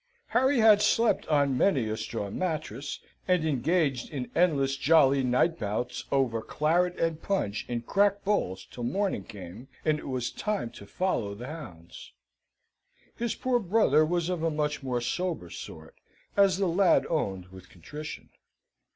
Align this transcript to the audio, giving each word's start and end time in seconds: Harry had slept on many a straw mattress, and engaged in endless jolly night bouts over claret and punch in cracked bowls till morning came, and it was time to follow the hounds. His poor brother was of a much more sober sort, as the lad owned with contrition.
Harry 0.29 0.57
had 0.57 0.81
slept 0.81 1.27
on 1.27 1.55
many 1.55 1.87
a 1.87 1.95
straw 1.95 2.31
mattress, 2.31 3.01
and 3.27 3.45
engaged 3.45 4.09
in 4.09 4.31
endless 4.33 4.75
jolly 4.75 5.21
night 5.23 5.59
bouts 5.59 6.05
over 6.11 6.41
claret 6.41 6.97
and 6.97 7.21
punch 7.21 7.67
in 7.69 7.83
cracked 7.83 8.25
bowls 8.25 8.67
till 8.71 8.83
morning 8.83 9.23
came, 9.23 9.67
and 9.85 9.99
it 9.99 10.07
was 10.07 10.31
time 10.31 10.71
to 10.71 10.87
follow 10.87 11.35
the 11.35 11.45
hounds. 11.45 12.13
His 13.15 13.35
poor 13.35 13.59
brother 13.59 14.03
was 14.03 14.27
of 14.27 14.41
a 14.41 14.49
much 14.49 14.81
more 14.81 15.01
sober 15.01 15.51
sort, 15.51 15.93
as 16.35 16.57
the 16.57 16.65
lad 16.65 17.05
owned 17.07 17.49
with 17.49 17.69
contrition. 17.69 18.31